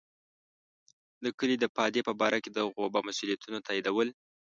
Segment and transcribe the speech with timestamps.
[1.23, 4.07] د کلي د پادې په باره کې د غوبه مسوولیتونه تاییدول.